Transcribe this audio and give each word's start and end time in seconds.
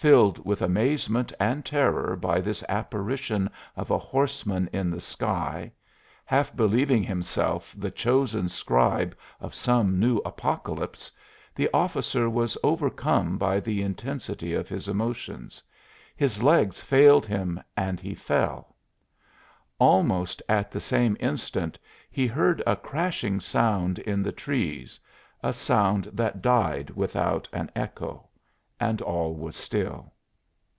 Filled 0.00 0.44
with 0.46 0.62
amazement 0.62 1.32
and 1.40 1.64
terror 1.64 2.14
by 2.14 2.40
this 2.40 2.62
apparition 2.68 3.50
of 3.76 3.90
a 3.90 3.98
horseman 3.98 4.70
in 4.72 4.90
the 4.92 5.00
sky 5.00 5.72
half 6.24 6.54
believing 6.54 7.02
himself 7.02 7.74
the 7.76 7.90
chosen 7.90 8.48
scribe 8.48 9.16
of 9.40 9.56
some 9.56 9.98
new 9.98 10.18
Apocalypse, 10.18 11.10
the 11.52 11.68
officer 11.74 12.30
was 12.30 12.56
overcome 12.62 13.36
by 13.38 13.58
the 13.58 13.82
intensity 13.82 14.54
of 14.54 14.68
his 14.68 14.86
emotions; 14.86 15.60
his 16.14 16.44
legs 16.44 16.80
failed 16.80 17.26
him 17.26 17.60
and 17.76 17.98
he 17.98 18.14
fell. 18.14 18.76
Almost 19.80 20.42
at 20.48 20.70
the 20.70 20.78
same 20.80 21.16
instant 21.18 21.76
he 22.08 22.28
heard 22.28 22.62
a 22.64 22.76
crashing 22.76 23.40
sound 23.40 23.98
in 23.98 24.22
the 24.22 24.30
trees 24.30 25.00
a 25.42 25.52
sound 25.52 26.04
that 26.12 26.40
died 26.40 26.90
without 26.90 27.48
an 27.52 27.68
echo 27.74 28.24
and 28.80 29.02
all 29.02 29.34
was 29.34 29.56
still. 29.56 30.12